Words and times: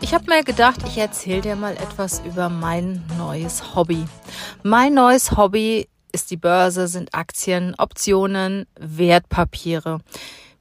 ich 0.00 0.14
habe 0.14 0.24
mir 0.28 0.44
gedacht, 0.44 0.80
ich 0.86 0.98
erzähle 0.98 1.40
dir 1.40 1.56
mal 1.56 1.74
etwas 1.74 2.20
über 2.24 2.48
mein 2.48 3.04
neues 3.18 3.74
Hobby. 3.74 4.04
Mein 4.62 4.94
neues 4.94 5.36
Hobby 5.36 5.88
ist 6.12 6.30
die 6.30 6.36
Börse, 6.36 6.88
sind 6.88 7.14
Aktien, 7.14 7.74
Optionen, 7.78 8.66
Wertpapiere. 8.78 10.00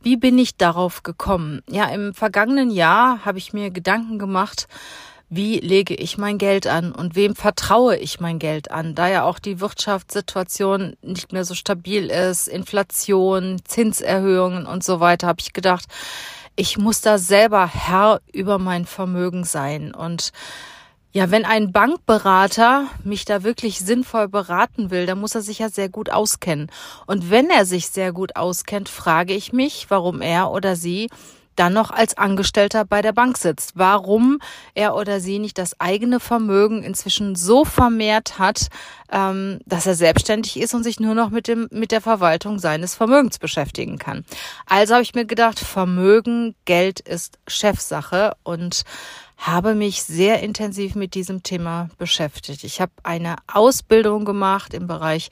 Wie 0.01 0.17
bin 0.17 0.37
ich 0.37 0.57
darauf 0.57 1.03
gekommen? 1.03 1.61
Ja, 1.69 1.85
im 1.85 2.13
vergangenen 2.13 2.69
Jahr 2.69 3.25
habe 3.25 3.37
ich 3.37 3.53
mir 3.53 3.71
Gedanken 3.71 4.19
gemacht, 4.19 4.67
wie 5.29 5.59
lege 5.59 5.95
ich 5.95 6.17
mein 6.17 6.37
Geld 6.37 6.67
an 6.67 6.91
und 6.91 7.15
wem 7.15 7.35
vertraue 7.35 7.97
ich 7.97 8.19
mein 8.19 8.37
Geld 8.37 8.69
an, 8.71 8.93
da 8.93 9.07
ja 9.07 9.23
auch 9.23 9.39
die 9.39 9.59
Wirtschaftssituation 9.59 10.95
nicht 11.01 11.33
mehr 11.33 11.45
so 11.45 11.55
stabil 11.55 12.11
ist, 12.11 12.47
Inflation, 12.47 13.59
Zinserhöhungen 13.63 14.67
und 14.67 14.83
so 14.83 14.99
weiter, 14.99 15.27
habe 15.27 15.41
ich 15.41 15.53
gedacht, 15.53 15.85
ich 16.55 16.77
muss 16.77 17.01
da 17.01 17.17
selber 17.17 17.67
Herr 17.67 18.21
über 18.31 18.57
mein 18.59 18.85
Vermögen 18.85 19.43
sein 19.43 19.93
und 19.93 20.31
ja, 21.15 21.31
wenn 21.31 21.45
ein 21.45 21.71
Bankberater 21.71 22.87
mich 23.05 23.23
da 23.23 23.43
wirklich 23.43 23.79
sinnvoll 23.79 24.27
beraten 24.27 24.91
will, 24.91 25.05
dann 25.05 25.17
muss 25.17 25.33
er 25.33 25.41
sich 25.41 25.59
ja 25.59 25.69
sehr 25.69 25.87
gut 25.87 26.09
auskennen. 26.09 26.69
Und 27.07 27.29
wenn 27.29 27.49
er 27.49 27.65
sich 27.65 27.87
sehr 27.87 28.11
gut 28.11 28.35
auskennt, 28.35 28.89
frage 28.89 29.33
ich 29.33 29.53
mich, 29.53 29.85
warum 29.87 30.19
er 30.19 30.51
oder 30.51 30.75
sie 30.75 31.09
dann 31.55 31.73
noch 31.73 31.91
als 31.91 32.17
Angestellter 32.17 32.85
bei 32.85 33.01
der 33.01 33.13
Bank 33.13 33.37
sitzt. 33.37 33.73
Warum 33.75 34.39
er 34.73 34.95
oder 34.95 35.19
sie 35.19 35.39
nicht 35.39 35.57
das 35.57 35.79
eigene 35.79 36.19
Vermögen 36.19 36.83
inzwischen 36.83 37.35
so 37.35 37.65
vermehrt 37.65 38.39
hat, 38.39 38.67
ähm, 39.11 39.59
dass 39.65 39.85
er 39.85 39.95
selbstständig 39.95 40.59
ist 40.59 40.73
und 40.73 40.83
sich 40.83 40.99
nur 40.99 41.15
noch 41.15 41.29
mit 41.29 41.47
dem 41.47 41.67
mit 41.71 41.91
der 41.91 42.01
Verwaltung 42.01 42.59
seines 42.59 42.95
Vermögens 42.95 43.39
beschäftigen 43.39 43.97
kann. 43.97 44.25
Also 44.65 44.93
habe 44.93 45.03
ich 45.03 45.15
mir 45.15 45.25
gedacht, 45.25 45.59
Vermögen, 45.59 46.55
Geld 46.65 46.99
ist 46.99 47.39
Chefsache 47.47 48.35
und 48.43 48.83
habe 49.37 49.75
mich 49.75 50.03
sehr 50.03 50.41
intensiv 50.41 50.95
mit 50.95 51.13
diesem 51.13 51.43
Thema 51.43 51.89
beschäftigt. 51.97 52.63
Ich 52.63 52.79
habe 52.81 52.93
eine 53.03 53.35
Ausbildung 53.51 54.25
gemacht 54.25 54.73
im 54.73 54.87
Bereich 54.87 55.29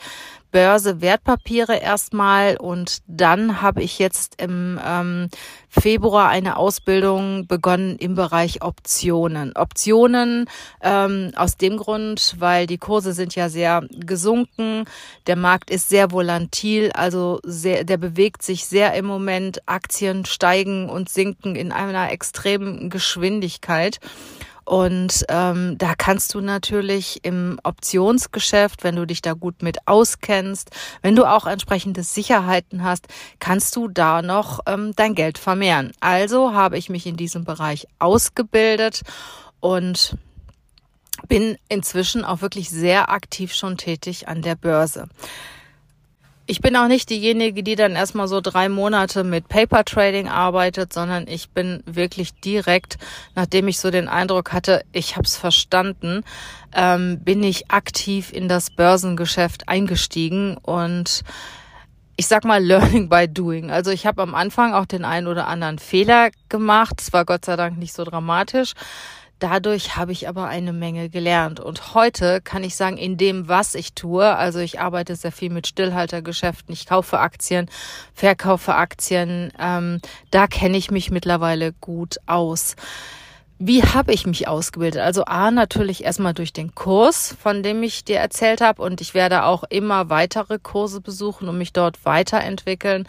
Börse 0.53 1.01
Wertpapiere 1.01 1.77
erstmal 1.77 2.57
und 2.57 2.99
dann 3.07 3.63
habe 3.63 3.81
ich 3.81 3.97
jetzt 3.97 4.39
im 4.39 4.79
ähm, 4.85 5.29
Februar 5.67 6.29
eine 6.29 6.57
Ausbildung 6.57 7.47
begonnen 7.47 7.97
im 7.97 8.13
Bereich 8.13 8.61
Optionen. 8.61 9.55
Optionen 9.55 10.47
ähm, 10.81 11.31
aus 11.35 11.57
dem 11.57 11.77
Grund, 11.77 12.35
weil 12.37 12.67
die 12.67 12.77
Kurse 12.77 13.13
sind 13.13 13.33
ja 13.33 13.49
sehr 13.49 13.81
gesunken, 13.89 14.85
der 15.25 15.37
Markt 15.37 15.71
ist 15.71 15.89
sehr 15.89 16.11
volatil, 16.11 16.91
also 16.93 17.39
sehr, 17.43 17.83
der 17.83 17.97
bewegt 17.97 18.43
sich 18.43 18.67
sehr 18.67 18.93
im 18.93 19.05
Moment. 19.05 19.67
Aktien 19.67 20.23
steigen 20.23 20.87
und 20.87 21.09
sinken 21.09 21.55
in 21.55 21.71
einer 21.71 22.11
extremen 22.11 22.91
Geschwindigkeit. 22.91 23.99
Und 24.65 25.25
ähm, 25.29 25.77
da 25.77 25.93
kannst 25.95 26.33
du 26.33 26.41
natürlich 26.41 27.19
im 27.23 27.59
Optionsgeschäft, 27.63 28.83
wenn 28.83 28.95
du 28.95 29.05
dich 29.05 29.21
da 29.21 29.33
gut 29.33 29.61
mit 29.61 29.87
auskennst, 29.87 30.71
wenn 31.01 31.15
du 31.15 31.25
auch 31.25 31.45
entsprechende 31.45 32.03
Sicherheiten 32.03 32.83
hast, 32.83 33.07
kannst 33.39 33.75
du 33.75 33.87
da 33.87 34.21
noch 34.21 34.61
ähm, 34.65 34.93
dein 34.95 35.15
Geld 35.15 35.37
vermehren. 35.37 35.91
Also 35.99 36.53
habe 36.53 36.77
ich 36.77 36.89
mich 36.89 37.05
in 37.05 37.17
diesem 37.17 37.43
Bereich 37.43 37.87
ausgebildet 37.99 39.01
und 39.59 40.17
bin 41.27 41.57
inzwischen 41.69 42.23
auch 42.25 42.41
wirklich 42.41 42.69
sehr 42.69 43.09
aktiv 43.09 43.53
schon 43.53 43.77
tätig 43.77 44.27
an 44.27 44.41
der 44.41 44.55
Börse. 44.55 45.07
Ich 46.45 46.59
bin 46.59 46.75
auch 46.75 46.89
nicht 46.89 47.09
diejenige, 47.09 47.63
die 47.63 47.75
dann 47.75 47.93
erstmal 47.93 48.27
so 48.27 48.41
drei 48.41 48.67
Monate 48.67 49.23
mit 49.23 49.47
Paper 49.47 49.85
Trading 49.85 50.27
arbeitet, 50.27 50.91
sondern 50.91 51.25
ich 51.25 51.51
bin 51.51 51.81
wirklich 51.85 52.33
direkt, 52.33 52.97
nachdem 53.33 53.69
ich 53.69 53.79
so 53.79 53.91
den 53.91 54.09
Eindruck 54.09 54.51
hatte, 54.51 54.83
ich 54.91 55.15
habe 55.15 55.23
es 55.23 55.37
verstanden, 55.37 56.25
ähm, 56.73 57.21
bin 57.21 57.43
ich 57.43 57.71
aktiv 57.71 58.33
in 58.33 58.49
das 58.49 58.71
Börsengeschäft 58.71 59.69
eingestiegen 59.69 60.57
und 60.57 61.21
ich 62.17 62.27
sag 62.27 62.43
mal 62.43 62.61
Learning 62.63 63.07
by 63.07 63.25
Doing. 63.29 63.71
Also 63.71 63.91
ich 63.91 64.05
habe 64.05 64.21
am 64.21 64.35
Anfang 64.35 64.73
auch 64.73 64.85
den 64.85 65.05
einen 65.05 65.27
oder 65.27 65.47
anderen 65.47 65.79
Fehler 65.79 66.29
gemacht. 66.49 66.99
Es 66.99 67.13
war 67.13 67.23
Gott 67.23 67.45
sei 67.45 67.55
Dank 67.55 67.77
nicht 67.77 67.93
so 67.93 68.03
dramatisch. 68.03 68.73
Dadurch 69.39 69.97
habe 69.97 70.11
ich 70.13 70.27
aber 70.29 70.47
eine 70.47 70.71
Menge 70.71 71.09
gelernt. 71.09 71.59
Und 71.59 71.93
heute 71.93 72.39
kann 72.41 72.63
ich 72.63 72.75
sagen, 72.75 72.97
in 72.97 73.17
dem, 73.17 73.47
was 73.47 73.75
ich 73.75 73.93
tue, 73.93 74.25
also 74.25 74.59
ich 74.59 74.79
arbeite 74.79 75.15
sehr 75.15 75.33
viel 75.33 75.49
mit 75.49 75.67
Stillhaltergeschäften, 75.67 76.73
ich 76.73 76.85
kaufe 76.85 77.19
Aktien, 77.19 77.69
verkaufe 78.13 78.75
Aktien, 78.75 79.51
ähm, 79.59 79.99
da 80.31 80.47
kenne 80.47 80.77
ich 80.77 80.91
mich 80.91 81.11
mittlerweile 81.11 81.73
gut 81.73 82.17
aus. 82.25 82.75
Wie 83.59 83.83
habe 83.83 84.11
ich 84.11 84.25
mich 84.25 84.47
ausgebildet? 84.47 85.01
Also 85.01 85.25
A, 85.25 85.49
natürlich 85.49 86.03
erstmal 86.03 86.33
durch 86.33 86.51
den 86.51 86.75
Kurs, 86.75 87.35
von 87.39 87.63
dem 87.63 87.81
ich 87.83 88.03
dir 88.03 88.17
erzählt 88.17 88.59
habe. 88.59 88.81
Und 88.81 88.99
ich 88.99 89.13
werde 89.13 89.45
auch 89.45 89.63
immer 89.63 90.09
weitere 90.09 90.59
Kurse 90.59 90.99
besuchen 90.99 91.47
und 91.47 91.57
mich 91.57 91.71
dort 91.71 92.03
weiterentwickeln. 92.05 93.07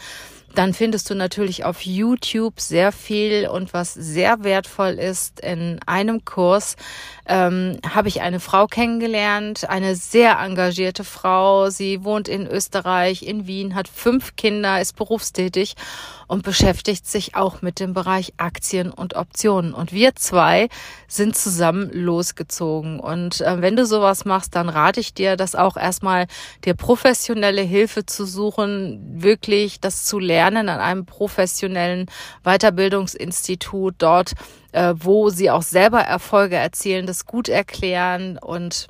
Dann 0.55 0.73
findest 0.73 1.11
du 1.11 1.17
natürlich 1.17 1.65
auf 1.65 1.83
YouTube 1.83 2.61
sehr 2.61 2.93
viel 2.93 3.49
und 3.49 3.75
was 3.75 3.93
sehr 3.93 4.45
wertvoll 4.45 4.93
ist 4.93 5.41
in 5.41 5.81
einem 5.85 6.25
Kurs 6.25 6.77
ähm, 7.27 7.79
habe 7.89 8.09
ich 8.09 8.21
eine 8.21 8.39
Frau 8.39 8.67
kennengelernt, 8.67 9.69
eine 9.69 9.97
sehr 9.97 10.39
engagierte 10.39 11.05
Frau. 11.05 11.71
Sie 11.71 12.05
wohnt 12.05 12.29
in 12.29 12.47
Österreich, 12.47 13.23
in 13.23 13.47
Wien, 13.47 13.75
hat 13.75 13.89
fünf 13.89 14.37
Kinder, 14.37 14.81
ist 14.81 14.95
berufstätig 14.95 15.75
und 16.27 16.43
beschäftigt 16.43 17.07
sich 17.07 17.35
auch 17.35 17.63
mit 17.63 17.81
dem 17.81 17.95
Bereich 17.95 18.35
Aktien 18.37 18.91
und 18.91 19.17
Optionen. 19.17 19.73
Und 19.73 19.93
wir 19.93 20.15
zwei 20.17 20.69
sind 21.09 21.37
zusammen 21.37 21.91
losgezogen. 21.93 23.01
Und 23.01 23.41
äh, 23.41 23.61
wenn 23.61 23.75
du 23.75 23.87
sowas 23.87 24.25
machst, 24.25 24.55
dann 24.55 24.69
rate 24.69 25.01
ich 25.01 25.15
dir, 25.15 25.37
das 25.37 25.55
auch 25.55 25.77
erstmal 25.77 26.27
dir 26.65 26.75
professionelle 26.75 27.63
Hilfe 27.63 28.05
zu 28.07 28.27
suchen, 28.27 29.01
wirklich 29.23 29.81
das 29.81 30.05
zu 30.05 30.19
lernen 30.19 30.44
an 30.45 30.81
einem 30.81 31.07
professionellen 31.07 32.07
Weiterbildungsinstitut 32.45 33.95
dort 33.99 34.33
äh, 34.75 34.95
wo 34.99 35.31
sie 35.31 35.51
auch 35.51 35.63
selber 35.63 36.01
Erfolge 36.01 36.57
erzielen, 36.57 37.07
das 37.07 37.27
gut 37.27 37.49
erklären 37.49 38.39
und 38.39 38.89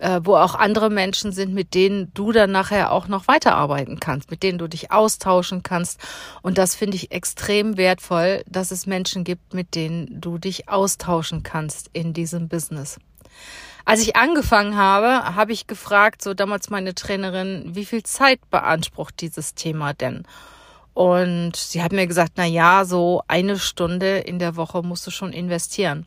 äh, 0.00 0.20
wo 0.24 0.34
auch 0.34 0.56
andere 0.56 0.90
Menschen 0.90 1.30
sind, 1.30 1.54
mit 1.54 1.74
denen 1.74 2.10
du 2.14 2.32
dann 2.32 2.50
nachher 2.50 2.90
auch 2.90 3.06
noch 3.06 3.28
weiterarbeiten 3.28 4.00
kannst, 4.00 4.30
mit 4.30 4.42
denen 4.42 4.58
du 4.58 4.66
dich 4.66 4.90
austauschen 4.90 5.62
kannst. 5.62 6.00
Und 6.42 6.58
das 6.58 6.74
finde 6.74 6.96
ich 6.96 7.12
extrem 7.12 7.76
wertvoll, 7.76 8.42
dass 8.48 8.72
es 8.72 8.86
Menschen 8.86 9.22
gibt, 9.22 9.54
mit 9.54 9.76
denen 9.76 10.20
du 10.20 10.38
dich 10.38 10.68
austauschen 10.68 11.44
kannst 11.44 11.90
in 11.92 12.12
diesem 12.12 12.48
Business. 12.48 12.98
Als 13.84 14.02
ich 14.02 14.16
angefangen 14.16 14.76
habe, 14.76 15.36
habe 15.36 15.52
ich 15.52 15.68
gefragt, 15.68 16.22
so 16.22 16.34
damals 16.34 16.70
meine 16.70 16.94
Trainerin, 16.94 17.70
wie 17.74 17.84
viel 17.84 18.02
Zeit 18.02 18.40
beansprucht 18.50 19.20
dieses 19.20 19.54
Thema 19.54 19.94
denn? 19.94 20.24
Und 20.94 21.56
sie 21.56 21.82
hat 21.82 21.92
mir 21.92 22.06
gesagt, 22.06 22.32
na 22.36 22.44
ja, 22.44 22.84
so 22.84 23.22
eine 23.28 23.58
Stunde 23.58 24.18
in 24.18 24.38
der 24.38 24.56
Woche 24.56 24.82
musst 24.82 25.06
du 25.06 25.10
schon 25.10 25.32
investieren. 25.32 26.06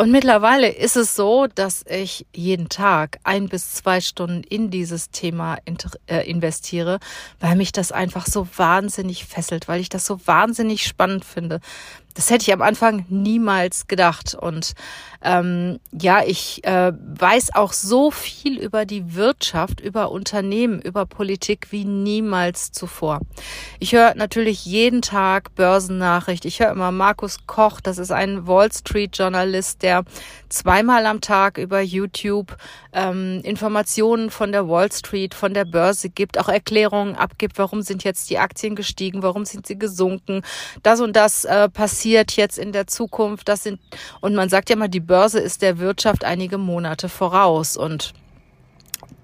Und 0.00 0.12
mittlerweile 0.12 0.68
ist 0.68 0.96
es 0.96 1.16
so, 1.16 1.48
dass 1.52 1.84
ich 1.84 2.24
jeden 2.32 2.68
Tag 2.68 3.18
ein 3.24 3.48
bis 3.48 3.74
zwei 3.74 4.00
Stunden 4.00 4.44
in 4.44 4.70
dieses 4.70 5.10
Thema 5.10 5.58
äh, 6.06 6.30
investiere, 6.30 7.00
weil 7.40 7.56
mich 7.56 7.72
das 7.72 7.90
einfach 7.90 8.26
so 8.26 8.46
wahnsinnig 8.56 9.24
fesselt, 9.24 9.66
weil 9.66 9.80
ich 9.80 9.88
das 9.88 10.06
so 10.06 10.24
wahnsinnig 10.24 10.86
spannend 10.86 11.24
finde, 11.24 11.60
das 12.18 12.30
hätte 12.30 12.42
ich 12.42 12.52
am 12.52 12.62
Anfang 12.62 13.06
niemals 13.08 13.86
gedacht. 13.86 14.34
Und 14.34 14.72
ähm, 15.22 15.78
ja, 15.92 16.24
ich 16.26 16.64
äh, 16.64 16.92
weiß 16.92 17.54
auch 17.54 17.72
so 17.72 18.10
viel 18.10 18.58
über 18.58 18.86
die 18.86 19.14
Wirtschaft, 19.14 19.80
über 19.80 20.10
Unternehmen, 20.10 20.82
über 20.82 21.06
Politik 21.06 21.68
wie 21.70 21.84
niemals 21.84 22.72
zuvor. 22.72 23.20
Ich 23.78 23.92
höre 23.92 24.16
natürlich 24.16 24.64
jeden 24.64 25.00
Tag 25.00 25.54
Börsennachricht. 25.54 26.44
Ich 26.44 26.58
höre 26.58 26.72
immer 26.72 26.90
Markus 26.90 27.46
Koch, 27.46 27.80
das 27.80 27.98
ist 27.98 28.10
ein 28.10 28.48
Wall 28.48 28.72
Street 28.72 29.16
Journalist, 29.16 29.84
der 29.84 30.02
zweimal 30.48 31.06
am 31.06 31.20
Tag 31.20 31.56
über 31.56 31.80
YouTube 31.80 32.56
ähm, 32.92 33.42
Informationen 33.44 34.30
von 34.30 34.50
der 34.50 34.68
Wall 34.68 34.90
Street, 34.90 35.34
von 35.34 35.54
der 35.54 35.66
Börse 35.66 36.08
gibt, 36.08 36.36
auch 36.36 36.48
Erklärungen 36.48 37.14
abgibt, 37.14 37.58
warum 37.58 37.82
sind 37.82 38.02
jetzt 38.02 38.28
die 38.30 38.38
Aktien 38.38 38.74
gestiegen, 38.74 39.22
warum 39.22 39.44
sind 39.44 39.68
sie 39.68 39.78
gesunken, 39.78 40.42
das 40.82 41.00
und 41.00 41.14
das 41.14 41.44
äh, 41.44 41.68
passiert 41.68 42.07
passiert 42.08 42.32
jetzt 42.36 42.58
in 42.58 42.72
der 42.72 42.86
Zukunft. 42.86 43.48
Das 43.48 43.62
sind, 43.62 43.78
und 44.20 44.34
man 44.34 44.48
sagt 44.48 44.70
ja 44.70 44.76
mal, 44.76 44.88
die 44.88 45.00
Börse 45.00 45.40
ist 45.40 45.60
der 45.60 45.78
Wirtschaft 45.78 46.24
einige 46.24 46.56
Monate 46.56 47.10
voraus 47.10 47.76
und 47.76 48.14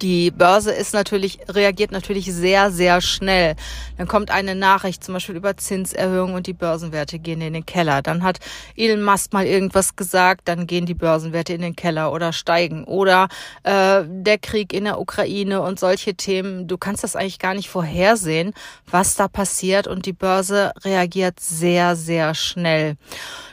die 0.03 0.31
Börse 0.31 0.73
ist 0.73 0.93
natürlich, 0.93 1.39
reagiert 1.49 1.93
natürlich 1.93 2.33
sehr, 2.33 2.71
sehr 2.71 3.01
schnell. 3.01 3.55
Dann 3.97 4.09
kommt 4.09 4.31
eine 4.31 4.55
Nachricht, 4.55 5.05
zum 5.05 5.15
Beispiel 5.15 5.37
über 5.37 5.57
Zinserhöhungen 5.57 6.35
und 6.35 6.47
die 6.47 6.53
Börsenwerte 6.53 7.19
gehen 7.19 7.41
in 7.41 7.53
den 7.53 7.65
Keller. 7.65 8.03
Dann 8.03 8.23
hat 8.23 8.41
Elon 8.77 9.03
Musk 9.03 9.33
mal 9.33 9.47
irgendwas 9.47 9.97
gesagt, 9.97 10.43
dann 10.49 10.67
gehen 10.67 10.87
die 10.87 10.95
Börsenwerte 10.95 11.55
in 11.55 11.63
den 11.63 11.77
Keller 11.77 12.13
oder 12.13 12.33
steigen. 12.33 12.85
Oder 12.85 13.29
äh, 13.63 14.03
der 14.07 14.39
Krieg 14.39 14.73
in 14.73 14.85
der 14.85 15.01
Ukraine 15.01 15.63
und 15.63 15.79
solche 15.79 16.15
Themen. 16.15 16.67
Du 16.67 16.77
kannst 16.77 17.05
das 17.05 17.17
eigentlich 17.17 17.39
gar 17.39 17.55
nicht 17.55 17.69
vorhersehen, 17.69 18.53
was 18.91 19.15
da 19.15 19.29
passiert 19.29 19.87
und 19.87 20.07
die 20.07 20.13
Börse 20.13 20.73
reagiert 20.85 21.41
sehr, 21.41 21.97
sehr 21.97 22.35
schnell. 22.35 22.97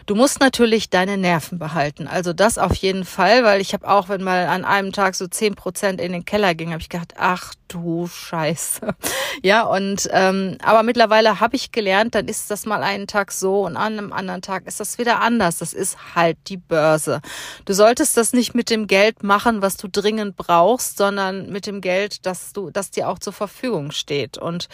Du 0.05 0.15
musst 0.15 0.39
natürlich 0.39 0.89
deine 0.89 1.17
Nerven 1.17 1.59
behalten. 1.59 2.07
Also 2.07 2.33
das 2.33 2.57
auf 2.57 2.75
jeden 2.75 3.05
Fall, 3.05 3.43
weil 3.43 3.61
ich 3.61 3.73
habe 3.73 3.87
auch, 3.87 4.09
wenn 4.09 4.23
mal 4.23 4.47
an 4.47 4.65
einem 4.65 4.91
Tag 4.91 5.15
so 5.15 5.27
zehn 5.27 5.55
Prozent 5.55 6.01
in 6.01 6.11
den 6.11 6.25
Keller 6.31 6.55
ging, 6.55 6.69
habe 6.71 6.79
ich 6.79 6.87
gedacht, 6.87 7.15
ach 7.17 7.53
du 7.67 8.07
Scheiße. 8.07 8.95
Ja, 9.43 9.63
und 9.63 10.07
ähm, 10.11 10.57
aber 10.61 10.83
mittlerweile 10.83 11.39
habe 11.39 11.55
ich 11.55 11.71
gelernt, 11.71 12.13
dann 12.13 12.27
ist 12.27 12.51
das 12.51 12.67
mal 12.67 12.83
einen 12.83 13.07
Tag 13.07 13.31
so 13.31 13.65
und 13.65 13.75
an 13.75 13.97
einem 13.97 14.13
anderen 14.13 14.43
Tag 14.43 14.67
ist 14.67 14.79
das 14.79 14.99
wieder 14.99 15.19
anders. 15.19 15.57
Das 15.57 15.73
ist 15.73 15.97
halt 16.13 16.37
die 16.47 16.57
Börse. 16.57 17.21
Du 17.65 17.73
solltest 17.73 18.17
das 18.17 18.33
nicht 18.33 18.53
mit 18.53 18.69
dem 18.69 18.85
Geld 18.85 19.23
machen, 19.23 19.63
was 19.63 19.77
du 19.77 19.87
dringend 19.87 20.35
brauchst, 20.35 20.97
sondern 20.97 21.49
mit 21.49 21.65
dem 21.65 21.81
Geld, 21.81 22.25
das 22.25 22.53
du, 22.53 22.69
das 22.69 22.91
dir 22.91 23.09
auch 23.09 23.17
zur 23.17 23.33
Verfügung 23.33 23.91
steht 23.91 24.37
und 24.37 24.67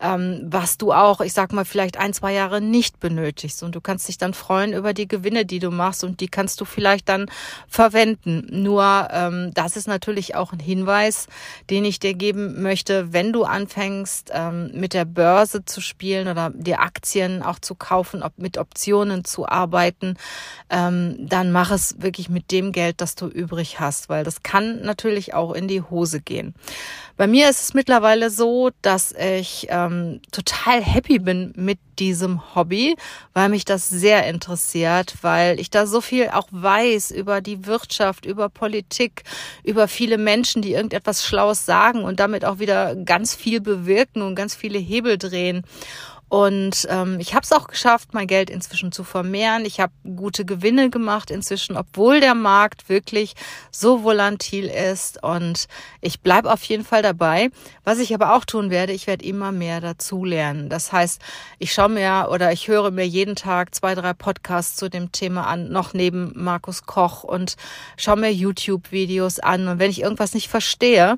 ähm, 0.00 0.40
was 0.44 0.78
du 0.78 0.92
auch, 0.92 1.20
ich 1.20 1.34
sag 1.34 1.52
mal, 1.52 1.66
vielleicht 1.66 1.98
ein, 1.98 2.14
zwei 2.14 2.32
Jahre 2.32 2.62
nicht 2.62 3.00
benötigst. 3.00 3.62
Und 3.62 3.74
du 3.74 3.82
kannst 3.82 4.08
dich 4.08 4.16
dann 4.16 4.32
freuen 4.32 4.72
über 4.72 4.94
die 4.94 5.08
Gewinne, 5.08 5.44
die 5.44 5.58
du 5.58 5.70
machst 5.70 6.02
und 6.02 6.20
die 6.20 6.28
kannst 6.28 6.62
du 6.62 6.64
vielleicht 6.64 7.10
dann 7.10 7.26
verwenden. 7.68 8.46
Nur 8.62 9.08
ähm, 9.10 9.50
das 9.52 9.76
ist 9.76 9.88
natürlich 9.88 10.34
auch 10.34 10.52
ein 10.52 10.60
Hinweis, 10.60 11.03
den 11.70 11.84
ich 11.84 12.00
dir 12.00 12.14
geben 12.14 12.62
möchte, 12.62 13.12
wenn 13.12 13.32
du 13.32 13.44
anfängst, 13.44 14.30
ähm, 14.32 14.70
mit 14.74 14.94
der 14.94 15.04
Börse 15.04 15.64
zu 15.64 15.80
spielen 15.80 16.28
oder 16.28 16.50
dir 16.50 16.80
Aktien 16.80 17.42
auch 17.42 17.58
zu 17.58 17.74
kaufen, 17.74 18.22
ob 18.22 18.38
mit 18.38 18.58
Optionen 18.58 19.24
zu 19.24 19.48
arbeiten, 19.48 20.16
ähm, 20.70 21.16
dann 21.18 21.52
mach 21.52 21.70
es 21.70 21.96
wirklich 22.00 22.28
mit 22.28 22.50
dem 22.50 22.72
Geld, 22.72 23.00
das 23.00 23.14
du 23.14 23.26
übrig 23.26 23.80
hast, 23.80 24.08
weil 24.08 24.24
das 24.24 24.42
kann 24.42 24.82
natürlich 24.82 25.34
auch 25.34 25.52
in 25.52 25.68
die 25.68 25.82
Hose 25.82 26.20
gehen. 26.20 26.54
Bei 27.16 27.28
mir 27.28 27.48
ist 27.48 27.62
es 27.62 27.74
mittlerweile 27.74 28.28
so, 28.28 28.70
dass 28.82 29.12
ich 29.12 29.68
ähm, 29.70 30.20
total 30.32 30.82
happy 30.82 31.20
bin 31.20 31.52
mit 31.56 31.78
diesem 32.00 32.54
Hobby, 32.56 32.96
weil 33.34 33.48
mich 33.48 33.64
das 33.64 33.88
sehr 33.88 34.26
interessiert, 34.26 35.14
weil 35.22 35.60
ich 35.60 35.70
da 35.70 35.86
so 35.86 36.00
viel 36.00 36.28
auch 36.30 36.48
weiß 36.50 37.12
über 37.12 37.40
die 37.40 37.66
Wirtschaft, 37.66 38.26
über 38.26 38.48
Politik, 38.48 39.22
über 39.62 39.86
viele 39.86 40.18
Menschen, 40.18 40.60
die 40.60 40.72
irgendetwas 40.72 40.93
Schlaues 41.24 41.66
sagen 41.66 42.04
und 42.04 42.20
damit 42.20 42.44
auch 42.44 42.58
wieder 42.58 42.94
ganz 42.94 43.34
viel 43.34 43.60
bewirken 43.60 44.22
und 44.22 44.34
ganz 44.34 44.54
viele 44.54 44.78
Hebel 44.78 45.18
drehen. 45.18 45.64
Und 46.28 46.86
ähm, 46.90 47.20
ich 47.20 47.34
habe 47.34 47.44
es 47.44 47.52
auch 47.52 47.66
geschafft, 47.68 48.12
mein 48.12 48.26
Geld 48.26 48.50
inzwischen 48.50 48.92
zu 48.92 49.04
vermehren. 49.04 49.64
Ich 49.64 49.78
habe 49.78 49.92
gute 50.16 50.44
Gewinne 50.44 50.90
gemacht 50.90 51.30
inzwischen, 51.30 51.76
obwohl 51.76 52.20
der 52.20 52.34
Markt 52.34 52.88
wirklich 52.88 53.34
so 53.70 54.02
volatil 54.02 54.64
ist. 54.66 55.22
Und 55.22 55.66
ich 56.00 56.20
bleibe 56.20 56.52
auf 56.52 56.64
jeden 56.64 56.84
Fall 56.84 57.02
dabei. 57.02 57.50
Was 57.84 57.98
ich 57.98 58.14
aber 58.14 58.34
auch 58.34 58.44
tun 58.44 58.70
werde, 58.70 58.92
ich 58.92 59.06
werde 59.06 59.24
immer 59.24 59.52
mehr 59.52 59.80
dazulernen. 59.80 60.68
Das 60.68 60.92
heißt, 60.92 61.20
ich 61.58 61.72
schaue 61.72 61.90
mir 61.90 62.28
oder 62.30 62.52
ich 62.52 62.68
höre 62.68 62.90
mir 62.90 63.06
jeden 63.06 63.36
Tag 63.36 63.74
zwei, 63.74 63.94
drei 63.94 64.12
Podcasts 64.12 64.76
zu 64.76 64.88
dem 64.88 65.12
Thema 65.12 65.46
an, 65.46 65.68
noch 65.68 65.94
neben 65.94 66.32
Markus 66.34 66.84
Koch 66.84 67.22
und 67.22 67.56
schaue 67.96 68.16
mir 68.16 68.32
YouTube-Videos 68.32 69.38
an. 69.40 69.68
Und 69.68 69.78
wenn 69.78 69.90
ich 69.90 70.00
irgendwas 70.00 70.34
nicht 70.34 70.48
verstehe, 70.48 71.16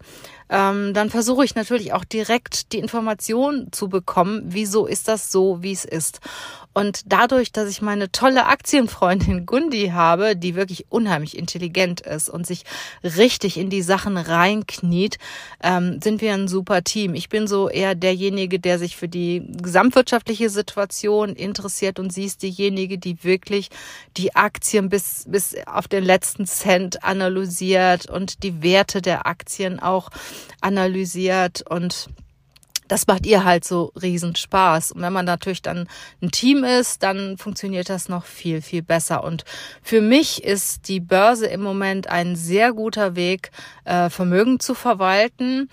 ähm, 0.49 0.95
dann 0.95 1.11
versuche 1.11 1.45
ich 1.45 1.55
natürlich 1.55 1.93
auch 1.93 2.05
direkt 2.05 2.73
die 2.73 2.79
Information 2.79 3.69
zu 3.73 3.89
bekommen, 3.89 4.43
wieso 4.47 4.87
ist 4.87 5.09
das 5.09 5.33
so, 5.33 5.63
wie 5.63 5.73
es 5.73 5.85
ist. 5.85 6.21
Und 6.77 7.01
dadurch, 7.07 7.53
dass 7.53 7.71
ich 7.71 7.81
meine 7.81 8.13
tolle 8.13 8.45
Aktienfreundin 8.45 9.47
Gundi 9.47 9.93
habe, 9.95 10.37
die 10.37 10.55
wirklich 10.55 10.85
unheimlich 10.91 11.39
intelligent 11.39 12.03
ist 12.03 12.29
und 12.29 12.47
sich 12.47 12.65
richtig 13.03 13.57
in 13.57 13.71
die 13.71 13.81
Sachen 13.81 14.19
reinkniet, 14.19 15.17
ähm, 15.63 16.01
sind 16.03 16.21
wir 16.21 16.35
ein 16.35 16.49
super 16.49 16.85
Team. 16.85 17.15
Ich 17.15 17.31
bin 17.31 17.47
so 17.47 17.71
eher 17.71 17.95
derjenige, 17.95 18.61
der 18.61 18.79
sich 18.79 18.95
für 18.95 19.09
die 19.09 19.51
gesamtwirtschaftliche 19.63 20.51
Situation 20.51 21.31
interessiert 21.31 21.99
und 21.99 22.13
sie 22.13 22.27
ist 22.27 22.43
diejenige, 22.43 22.99
die 22.99 23.25
wirklich 23.25 23.71
die 24.19 24.37
Aktien 24.37 24.91
bis, 24.91 25.25
bis 25.27 25.55
auf 25.65 25.89
den 25.89 26.05
letzten 26.05 26.45
Cent 26.45 27.03
analysiert 27.03 28.11
und 28.11 28.43
die 28.43 28.63
Werte 28.63 29.01
der 29.01 29.27
Aktien 29.27 29.81
auch 29.81 30.11
analysiert 30.61 31.63
und 31.69 32.09
das 32.89 33.07
macht 33.07 33.27
ihr 33.27 33.45
halt 33.45 33.65
so 33.65 33.93
riesen 34.01 34.37
Spaß. 34.37 34.93
Und 34.93 35.03
wenn 35.03 35.13
man 35.13 35.25
natürlich 35.25 35.63
dann 35.63 35.89
ein 36.23 36.31
Team 36.31 36.65
ist, 36.65 37.03
dann 37.03 37.37
funktioniert 37.37 37.89
das 37.89 38.09
noch 38.09 38.25
viel, 38.25 38.63
viel 38.63 38.83
besser. 38.83 39.25
Und 39.25 39.45
für 39.83 40.01
mich 40.01 40.45
ist 40.45 40.89
die 40.89 41.01
Börse 41.01 41.47
im 41.47 41.63
Moment 41.63 42.09
ein 42.09 42.37
sehr 42.37 42.73
guter 42.73 43.17
Weg, 43.17 43.51
äh, 43.85 44.09
Vermögen 44.09 44.61
zu 44.61 44.75
verwalten 44.75 45.69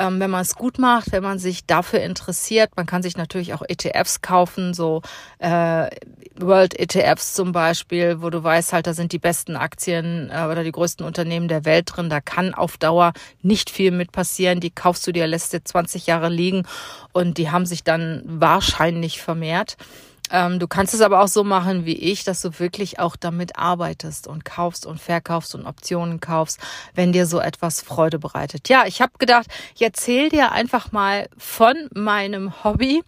ähm, 0.00 0.18
wenn 0.18 0.30
man 0.30 0.40
es 0.40 0.54
gut 0.54 0.78
macht, 0.78 1.12
wenn 1.12 1.22
man 1.22 1.38
sich 1.38 1.66
dafür 1.66 2.00
interessiert. 2.00 2.70
Man 2.74 2.86
kann 2.86 3.02
sich 3.02 3.18
natürlich 3.18 3.52
auch 3.52 3.62
ETFs 3.68 4.22
kaufen, 4.22 4.72
so 4.72 5.02
äh, 5.38 5.90
World 6.36 6.78
ETFs 6.78 7.34
zum 7.34 7.52
Beispiel, 7.52 8.22
wo 8.22 8.30
du 8.30 8.42
weißt 8.42 8.72
halt, 8.72 8.86
da 8.86 8.94
sind 8.94 9.12
die 9.12 9.18
besten 9.18 9.56
Aktien 9.56 10.30
äh, 10.32 10.46
oder 10.50 10.64
die 10.64 10.72
größten 10.72 11.04
Unternehmen 11.04 11.48
der 11.48 11.66
Welt 11.66 11.90
drin. 11.94 12.08
Da 12.08 12.22
kann 12.22 12.54
auf 12.54 12.78
Dauer 12.78 13.12
nicht 13.42 13.68
viel 13.68 13.90
mit 13.90 14.10
passieren. 14.10 14.60
Die 14.60 14.70
kaufst 14.70 15.06
du 15.06 15.12
dir, 15.12 15.26
lässt 15.26 15.52
dir 15.52 15.62
20 15.62 16.06
Jahre 16.06 16.30
liegen 16.30 16.66
und 17.12 17.36
die 17.36 17.50
haben 17.50 17.66
sich 17.66 17.84
dann 17.84 18.22
wahrscheinlich 18.24 19.20
vermehrt. 19.20 19.76
Ähm, 20.30 20.58
du 20.58 20.68
kannst 20.68 20.94
es 20.94 21.00
aber 21.00 21.22
auch 21.22 21.28
so 21.28 21.44
machen 21.44 21.84
wie 21.84 21.96
ich, 21.96 22.24
dass 22.24 22.42
du 22.42 22.58
wirklich 22.58 22.98
auch 22.98 23.16
damit 23.16 23.56
arbeitest 23.56 24.26
und 24.26 24.44
kaufst 24.44 24.86
und 24.86 25.00
verkaufst 25.00 25.54
und 25.54 25.66
Optionen 25.66 26.20
kaufst, 26.20 26.60
wenn 26.94 27.12
dir 27.12 27.26
so 27.26 27.40
etwas 27.40 27.80
Freude 27.80 28.18
bereitet. 28.18 28.68
Ja, 28.68 28.84
ich 28.86 29.00
habe 29.00 29.12
gedacht, 29.18 29.46
ich 29.74 29.82
erzähle 29.82 30.28
dir 30.28 30.52
einfach 30.52 30.92
mal 30.92 31.28
von 31.36 31.74
meinem 31.94 32.64
Hobby. 32.64 33.02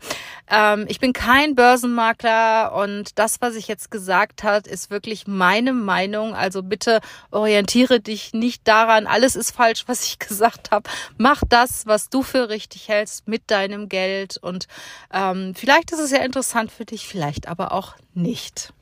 Ähm, 0.50 0.86
ich 0.88 1.00
bin 1.00 1.12
kein 1.12 1.54
Börsenmakler 1.54 2.72
und 2.74 3.18
das, 3.18 3.40
was 3.40 3.54
ich 3.54 3.68
jetzt 3.68 3.90
gesagt 3.90 4.42
hat, 4.42 4.66
ist 4.66 4.90
wirklich 4.90 5.26
meine 5.26 5.72
Meinung. 5.72 6.34
Also 6.34 6.62
bitte 6.62 7.00
orientiere 7.30 8.00
dich 8.00 8.32
nicht 8.34 8.66
daran, 8.66 9.06
alles 9.06 9.36
ist 9.36 9.52
falsch, 9.52 9.84
was 9.86 10.04
ich 10.04 10.18
gesagt 10.32 10.70
habe. 10.70 10.88
Mach 11.16 11.42
das, 11.48 11.86
was 11.86 12.08
du 12.08 12.22
für 12.22 12.48
richtig 12.48 12.88
hältst 12.88 13.28
mit 13.28 13.50
deinem 13.50 13.88
Geld 13.88 14.36
und 14.38 14.66
ähm, 15.12 15.54
vielleicht 15.54 15.92
ist 15.92 16.00
es 16.00 16.10
ja 16.10 16.18
interessant 16.18 16.70
für 16.72 16.84
dich 16.84 17.06
vielleicht 17.12 17.46
aber 17.46 17.72
auch 17.72 17.94
nicht. 18.14 18.72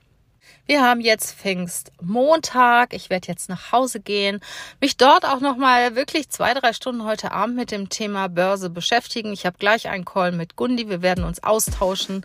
Wir 0.66 0.82
haben 0.82 1.00
jetzt 1.00 1.34
Pfingstmontag. 1.34 2.94
Ich 2.94 3.10
werde 3.10 3.26
jetzt 3.26 3.48
nach 3.48 3.72
Hause 3.72 3.98
gehen, 3.98 4.40
mich 4.80 4.96
dort 4.96 5.24
auch 5.24 5.40
noch 5.40 5.56
mal 5.56 5.96
wirklich 5.96 6.30
zwei, 6.30 6.54
drei 6.54 6.72
Stunden 6.72 7.04
heute 7.04 7.32
Abend 7.32 7.56
mit 7.56 7.72
dem 7.72 7.88
Thema 7.88 8.28
Börse 8.28 8.70
beschäftigen. 8.70 9.32
Ich 9.32 9.46
habe 9.46 9.58
gleich 9.58 9.88
einen 9.88 10.04
Call 10.04 10.30
mit 10.30 10.54
Gundi. 10.54 10.88
Wir 10.88 11.02
werden 11.02 11.24
uns 11.24 11.42
austauschen 11.42 12.24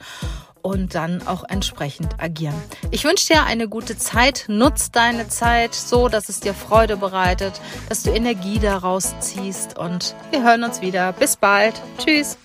und 0.61 0.93
dann 0.93 1.25
auch 1.25 1.43
entsprechend 1.47 2.21
agieren. 2.21 2.61
Ich 2.91 3.03
wünsche 3.03 3.33
dir 3.33 3.43
eine 3.45 3.67
gute 3.67 3.97
Zeit. 3.97 4.45
Nutz 4.47 4.91
deine 4.91 5.27
Zeit 5.27 5.73
so, 5.73 6.07
dass 6.07 6.29
es 6.29 6.39
dir 6.39 6.53
Freude 6.53 6.97
bereitet, 6.97 7.59
dass 7.89 8.03
du 8.03 8.11
Energie 8.11 8.59
daraus 8.59 9.15
ziehst 9.21 9.75
und 9.75 10.15
wir 10.29 10.43
hören 10.43 10.63
uns 10.63 10.81
wieder. 10.81 11.13
Bis 11.13 11.35
bald. 11.35 11.81
Tschüss. 11.97 12.37